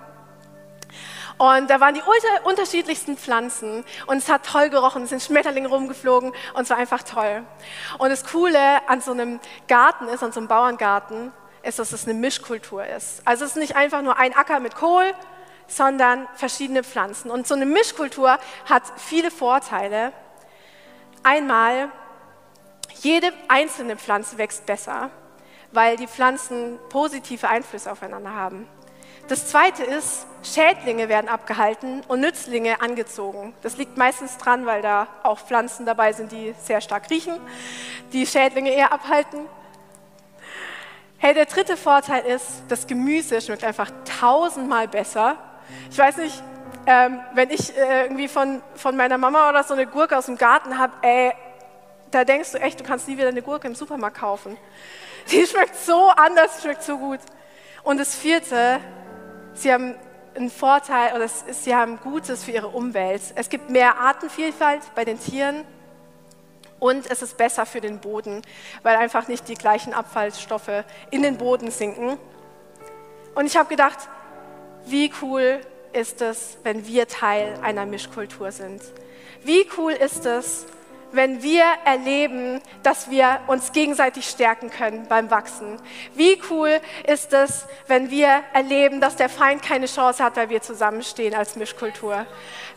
[1.40, 2.03] Und da waren die
[2.44, 7.03] unterschiedlichsten Pflanzen und es hat toll gerochen, es sind Schmetterlinge rumgeflogen und es war einfach
[7.03, 7.42] toll.
[7.96, 12.05] Und das Coole an so einem Garten ist, an so einem Bauerngarten, ist, dass es
[12.05, 13.22] eine Mischkultur ist.
[13.24, 15.14] Also es ist nicht einfach nur ein Acker mit Kohl,
[15.66, 17.31] sondern verschiedene Pflanzen.
[17.31, 20.12] Und so eine Mischkultur hat viele Vorteile.
[21.22, 21.88] Einmal,
[23.00, 25.09] jede einzelne Pflanze wächst besser,
[25.72, 28.68] weil die Pflanzen positive Einflüsse aufeinander haben.
[29.31, 33.55] Das zweite ist, Schädlinge werden abgehalten und Nützlinge angezogen.
[33.62, 37.38] Das liegt meistens dran, weil da auch Pflanzen dabei sind, die sehr stark riechen,
[38.12, 39.47] die Schädlinge eher abhalten.
[41.19, 45.37] Hey, der dritte Vorteil ist, das Gemüse schmeckt einfach tausendmal besser.
[45.93, 46.43] Ich weiß nicht,
[46.87, 50.38] ähm, wenn ich äh, irgendwie von, von meiner Mama oder so eine Gurke aus dem
[50.38, 51.33] Garten habe, ey,
[52.11, 54.57] da denkst du echt, du kannst nie wieder eine Gurke im Supermarkt kaufen.
[55.31, 57.21] Die schmeckt so anders, schmeckt so gut.
[57.85, 58.81] Und das vierte,
[59.54, 59.94] Sie haben
[60.34, 63.22] einen Vorteil oder sie haben Gutes für ihre Umwelt.
[63.34, 65.64] Es gibt mehr Artenvielfalt bei den Tieren
[66.78, 68.42] und es ist besser für den Boden,
[68.82, 72.16] weil einfach nicht die gleichen Abfallstoffe in den Boden sinken.
[73.34, 73.98] Und ich habe gedacht,
[74.86, 75.60] wie cool
[75.92, 78.82] ist es, wenn wir Teil einer Mischkultur sind?
[79.44, 80.66] Wie cool ist es,
[81.12, 85.79] wenn wir erleben, dass wir uns gegenseitig stärken können beim Wachsen.
[86.14, 90.62] Wie cool ist es, wenn wir erleben, dass der Feind keine Chance hat, weil wir
[90.62, 92.27] zusammenstehen als Mischkultur.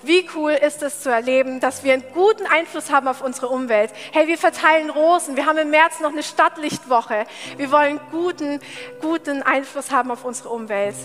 [0.01, 3.91] Wie cool ist es zu erleben, dass wir einen guten Einfluss haben auf unsere Umwelt.
[4.11, 5.35] Hey, wir verteilen Rosen.
[5.37, 7.25] Wir haben im März noch eine Stadtlichtwoche.
[7.57, 8.59] Wir wollen guten,
[9.01, 10.95] guten Einfluss haben auf unsere Umwelt.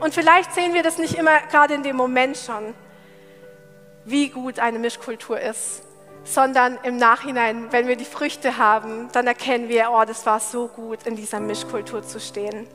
[0.00, 2.74] Und vielleicht sehen wir das nicht immer gerade in dem Moment schon,
[4.04, 5.82] wie gut eine Mischkultur ist
[6.30, 10.68] sondern im Nachhinein, wenn wir die Früchte haben, dann erkennen wir, oh, das war so
[10.68, 12.68] gut, in dieser Mischkultur zu stehen.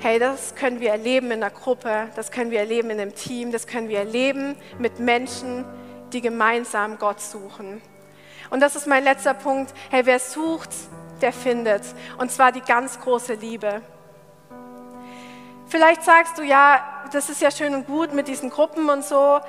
[0.00, 3.52] Hey, das können wir erleben in der Gruppe, das können wir erleben in einem Team,
[3.52, 5.64] das können wir erleben mit Menschen,
[6.12, 7.80] die gemeinsam Gott suchen.
[8.50, 9.72] Und das ist mein letzter Punkt.
[9.90, 10.70] Hey, wer sucht,
[11.20, 11.82] der findet.
[12.18, 13.80] Und zwar die ganz große Liebe.
[15.66, 19.40] Vielleicht sagst du, ja, das ist ja schön und gut mit diesen Gruppen und so,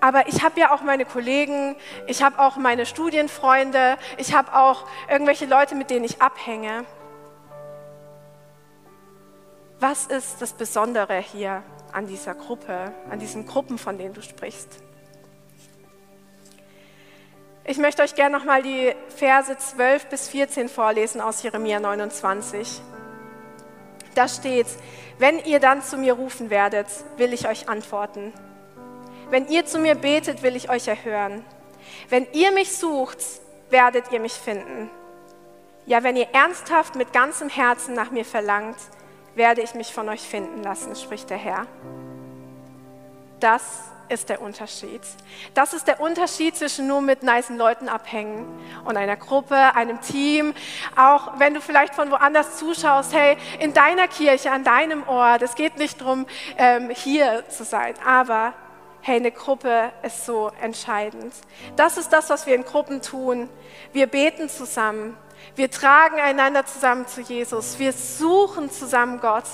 [0.00, 4.86] aber ich habe ja auch meine Kollegen, ich habe auch meine Studienfreunde, ich habe auch
[5.08, 6.84] irgendwelche Leute, mit denen ich abhänge.
[9.80, 14.82] Was ist das Besondere hier an dieser Gruppe, an diesen Gruppen, von denen du sprichst?
[17.64, 22.80] Ich möchte euch gerne nochmal die Verse 12 bis 14 vorlesen aus Jeremia 29.
[24.14, 24.68] Da steht,
[25.18, 28.32] wenn ihr dann zu mir rufen werdet, will ich euch antworten.
[29.30, 31.44] Wenn ihr zu mir betet, will ich euch erhören.
[32.08, 33.18] Wenn ihr mich sucht,
[33.70, 34.90] werdet ihr mich finden.
[35.86, 38.76] Ja, wenn ihr ernsthaft mit ganzem Herzen nach mir verlangt,
[39.34, 41.66] werde ich mich von euch finden lassen, spricht der Herr.
[43.40, 43.62] Das
[44.08, 45.00] ist der Unterschied.
[45.54, 48.46] Das ist der Unterschied zwischen nur mit nice Leuten abhängen
[48.84, 50.54] und einer Gruppe, einem Team.
[50.96, 55.42] Auch wenn du vielleicht von woanders zuschaust, hey, in deiner Kirche, an deinem Ort.
[55.42, 56.26] Es geht nicht darum,
[56.58, 58.54] ähm, hier zu sein, aber
[59.02, 61.32] hey, eine Gruppe ist so entscheidend.
[61.76, 63.48] Das ist das, was wir in Gruppen tun.
[63.92, 65.16] Wir beten zusammen.
[65.54, 67.78] Wir tragen einander zusammen zu Jesus.
[67.78, 69.44] Wir suchen zusammen Gott.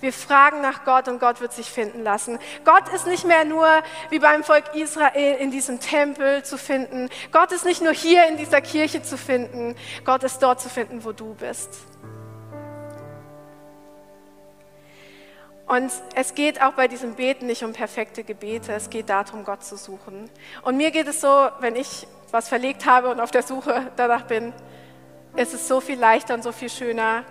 [0.00, 2.38] Wir fragen nach Gott und Gott wird sich finden lassen.
[2.64, 3.66] Gott ist nicht mehr nur
[4.10, 7.08] wie beim Volk Israel in diesem Tempel zu finden.
[7.32, 9.74] Gott ist nicht nur hier in dieser Kirche zu finden.
[10.04, 11.70] Gott ist dort zu finden, wo du bist.
[15.66, 19.64] Und es geht auch bei diesem Beten nicht um perfekte Gebete, es geht darum, Gott
[19.64, 20.30] zu suchen.
[20.62, 24.22] Und mir geht es so, wenn ich was verlegt habe und auf der Suche danach
[24.22, 24.52] bin,
[25.34, 27.24] ist es so viel leichter und so viel schöner,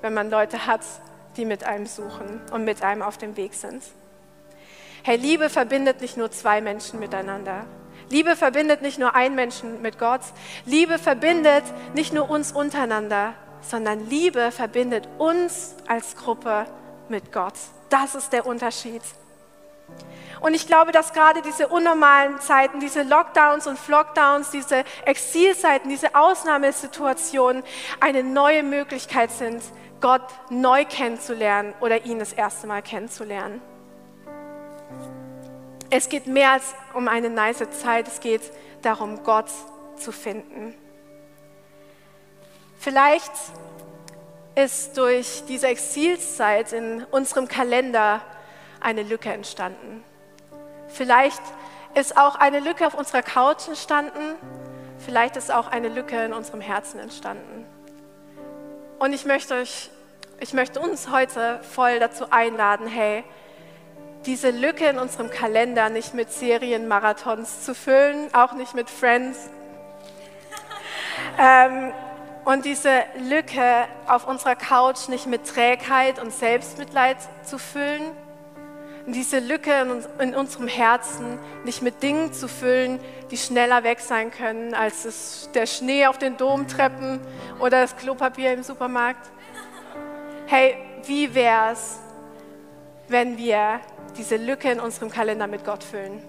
[0.00, 0.80] wenn man Leute hat,
[1.36, 3.82] die mit einem suchen und mit einem auf dem Weg sind.
[5.02, 7.64] Hey, Liebe verbindet nicht nur zwei Menschen miteinander.
[8.08, 10.20] Liebe verbindet nicht nur einen Menschen mit Gott.
[10.66, 11.64] Liebe verbindet
[11.94, 16.66] nicht nur uns untereinander, sondern Liebe verbindet uns als Gruppe
[17.08, 17.54] mit Gott.
[17.88, 19.02] Das ist der Unterschied.
[20.40, 26.14] Und ich glaube, dass gerade diese unnormalen Zeiten, diese Lockdowns und Flockdowns, diese Exilzeiten, diese
[26.14, 27.62] Ausnahmesituationen
[28.00, 29.62] eine neue Möglichkeit sind,
[30.02, 33.62] Gott neu kennenzulernen oder ihn das erste Mal kennenzulernen.
[35.90, 38.42] Es geht mehr als um eine nice Zeit, es geht
[38.82, 39.48] darum, Gott
[39.96, 40.74] zu finden.
[42.78, 43.32] Vielleicht
[44.56, 48.20] ist durch diese Exilszeit in unserem Kalender
[48.80, 50.02] eine Lücke entstanden.
[50.88, 51.42] Vielleicht
[51.94, 54.34] ist auch eine Lücke auf unserer Couch entstanden.
[54.98, 57.66] Vielleicht ist auch eine Lücke in unserem Herzen entstanden.
[59.02, 59.90] Und ich möchte, euch,
[60.38, 63.24] ich möchte uns heute voll dazu einladen, hey,
[64.26, 69.50] diese Lücke in unserem Kalender nicht mit Serienmarathons zu füllen, auch nicht mit Friends.
[71.36, 71.92] ähm,
[72.44, 78.02] und diese Lücke auf unserer Couch nicht mit Trägheit und Selbstmitleid zu füllen,
[79.06, 79.72] diese Lücke
[80.18, 85.04] in, in unserem Herzen nicht mit Dingen zu füllen, die schneller weg sein können als
[85.04, 87.20] es, der Schnee auf den Domtreppen
[87.58, 89.30] oder das Klopapier im Supermarkt.
[90.46, 91.98] Hey, wie wäre es,
[93.08, 93.80] wenn wir
[94.16, 96.22] diese Lücke in unserem Kalender mit Gott füllen?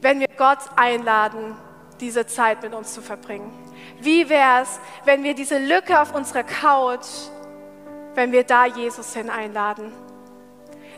[0.00, 1.56] Wenn wir Gott einladen,
[2.00, 3.52] diese Zeit mit uns zu verbringen?
[4.00, 7.06] Wie wäre es, wenn wir diese Lücke auf unserer Couch,
[8.14, 9.92] wenn wir da Jesus hin einladen?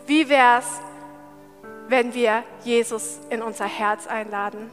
[0.06, 0.66] Wie wäre es,
[1.88, 4.70] wenn wir Jesus in unser Herz einladen?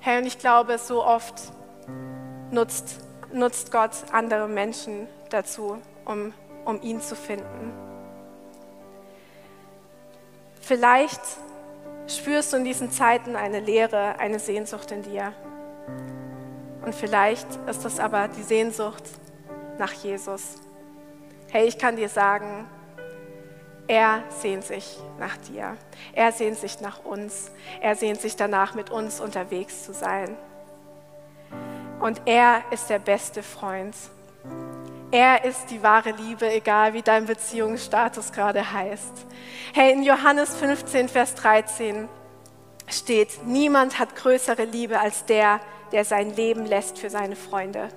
[0.00, 1.34] Herr, und ich glaube, so oft
[2.50, 2.98] nutzt,
[3.32, 6.34] nutzt Gott andere Menschen dazu, um,
[6.66, 7.72] um ihn zu finden.
[10.60, 11.20] Vielleicht
[12.08, 15.32] spürst du in diesen Zeiten eine Leere, eine Sehnsucht in dir.
[16.84, 19.04] Und vielleicht ist das aber die Sehnsucht
[19.78, 20.56] nach Jesus.
[21.50, 22.66] Hey, ich kann dir sagen,
[23.88, 25.76] er sehnt sich nach dir.
[26.12, 27.50] Er sehnt sich nach uns.
[27.80, 30.36] Er sehnt sich danach, mit uns unterwegs zu sein.
[32.00, 33.94] Und er ist der beste Freund.
[35.10, 39.26] Er ist die wahre Liebe, egal wie dein Beziehungsstatus gerade heißt.
[39.74, 42.08] Hey, in Johannes 15, Vers 13
[42.88, 45.60] steht, niemand hat größere Liebe als der,
[45.92, 47.88] der sein Leben lässt für seine Freunde.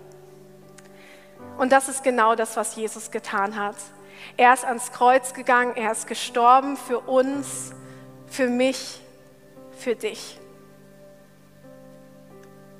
[1.57, 3.75] Und das ist genau das, was Jesus getan hat.
[4.37, 7.73] Er ist ans Kreuz gegangen, er ist gestorben für uns,
[8.27, 9.01] für mich,
[9.77, 10.39] für dich.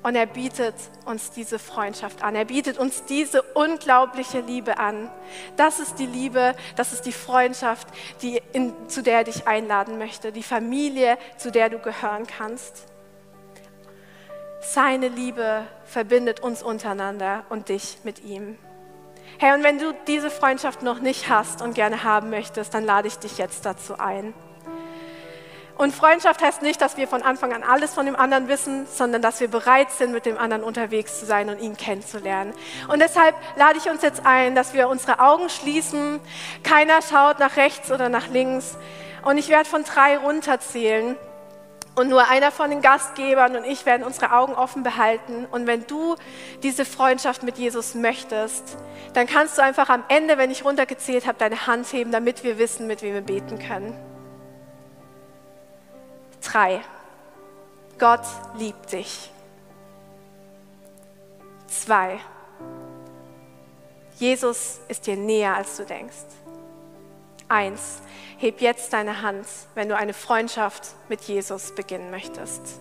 [0.02, 2.36] Und er bietet uns diese Freundschaft an.
[2.36, 5.10] Er bietet uns diese unglaubliche Liebe an.
[5.56, 7.88] Das ist die Liebe, das ist die Freundschaft,
[8.22, 10.30] die in, zu der er dich einladen möchte.
[10.30, 12.84] Die Familie, zu der du gehören kannst.
[14.60, 18.58] Seine Liebe verbindet uns untereinander und dich mit ihm.
[19.38, 23.06] Hey, und wenn du diese Freundschaft noch nicht hast und gerne haben möchtest, dann lade
[23.06, 24.32] ich dich jetzt dazu ein.
[25.76, 29.20] Und Freundschaft heißt nicht, dass wir von Anfang an alles von dem anderen wissen, sondern
[29.20, 32.54] dass wir bereit sind, mit dem anderen unterwegs zu sein und ihn kennenzulernen.
[32.88, 36.18] Und deshalb lade ich uns jetzt ein, dass wir unsere Augen schließen.
[36.62, 38.78] Keiner schaut nach rechts oder nach links.
[39.22, 41.16] Und ich werde von drei runterzählen.
[41.96, 45.46] Und nur einer von den Gastgebern und ich werden unsere Augen offen behalten.
[45.50, 46.14] Und wenn du
[46.62, 48.76] diese Freundschaft mit Jesus möchtest,
[49.14, 52.58] dann kannst du einfach am Ende, wenn ich runtergezählt habe, deine Hand heben, damit wir
[52.58, 53.98] wissen, mit wem wir beten können.
[56.42, 56.82] Drei.
[57.98, 58.26] Gott
[58.58, 59.30] liebt dich.
[61.66, 62.20] Zwei.
[64.18, 66.14] Jesus ist dir näher, als du denkst.
[67.48, 68.02] Eins.
[68.38, 72.80] Heb jetzt deine Hand, wenn du eine Freundschaft mit Jesus beginnen möchtest.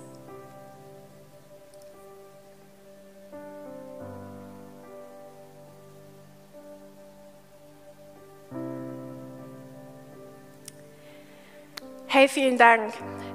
[12.08, 12.94] Hey, vielen Dank.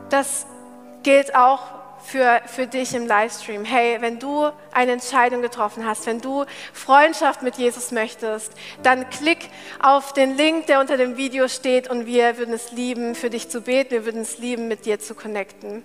[0.08, 0.46] Das
[1.02, 3.64] gilt auch für, für dich im Livestream.
[3.64, 9.50] Hey, wenn du eine Entscheidung getroffen hast, wenn du Freundschaft mit Jesus möchtest, dann klick
[9.82, 13.48] auf den Link, der unter dem Video steht und wir würden es lieben, für dich
[13.48, 13.90] zu beten.
[13.90, 15.84] Wir würden es lieben, mit dir zu connecten.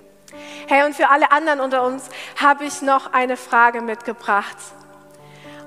[0.67, 4.57] Hey, und für alle anderen unter uns habe ich noch eine Frage mitgebracht.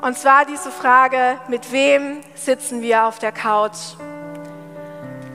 [0.03, 3.97] Und zwar diese Frage, mit wem sitzen wir auf der Couch?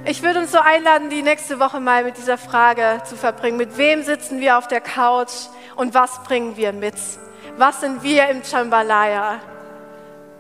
[0.06, 3.56] Ich würde uns so einladen, die nächste Woche mal mit dieser Frage zu verbringen.
[3.56, 5.32] Mit wem sitzen wir auf der Couch
[5.78, 6.96] und was bringen wir mit?
[7.56, 9.40] Was sind wir im Chambalaya?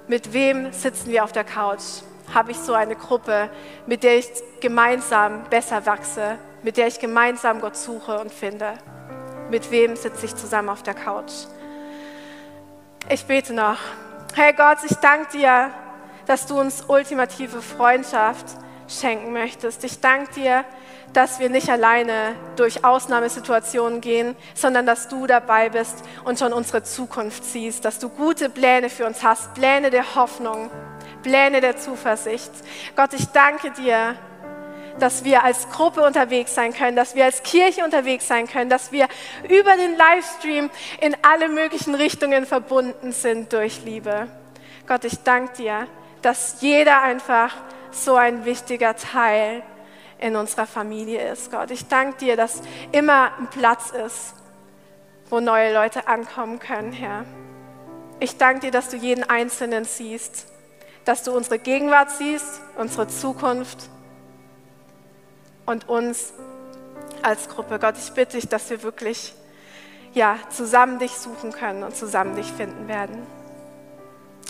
[0.09, 2.01] Mit wem sitzen wir auf der Couch?
[2.33, 3.49] Habe ich so eine Gruppe,
[3.87, 4.27] mit der ich
[4.59, 8.73] gemeinsam besser wachse, mit der ich gemeinsam Gott suche und finde?
[9.49, 11.31] Mit wem sitze ich zusammen auf der Couch?
[13.07, 13.79] Ich bete noch.
[14.35, 15.69] Herr Gott, ich danke dir,
[16.25, 18.57] dass du uns ultimative Freundschaft
[18.93, 19.83] schenken möchtest.
[19.83, 20.65] Ich danke dir,
[21.13, 26.83] dass wir nicht alleine durch Ausnahmesituationen gehen, sondern dass du dabei bist und schon unsere
[26.83, 30.69] Zukunft siehst, dass du gute Pläne für uns hast, Pläne der Hoffnung,
[31.21, 32.51] Pläne der Zuversicht.
[32.95, 34.15] Gott, ich danke dir,
[34.99, 38.91] dass wir als Gruppe unterwegs sein können, dass wir als Kirche unterwegs sein können, dass
[38.91, 39.07] wir
[39.49, 40.69] über den Livestream
[41.01, 44.27] in alle möglichen Richtungen verbunden sind durch Liebe.
[44.87, 45.87] Gott, ich danke dir,
[46.21, 47.55] dass jeder einfach
[47.95, 49.63] so ein wichtiger Teil
[50.19, 51.71] in unserer Familie ist, Gott.
[51.71, 54.33] Ich danke dir, dass immer ein Platz ist,
[55.29, 57.25] wo neue Leute ankommen können, Herr.
[58.19, 60.47] Ich danke dir, dass du jeden Einzelnen siehst,
[61.05, 63.89] dass du unsere Gegenwart siehst, unsere Zukunft
[65.65, 66.33] und uns
[67.21, 67.79] als Gruppe.
[67.79, 69.33] Gott, ich bitte dich, dass wir wirklich
[70.13, 73.25] ja, zusammen dich suchen können und zusammen dich finden werden.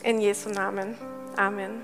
[0.03, 0.97] In Jesu Namen.
[1.37, 1.83] Amen.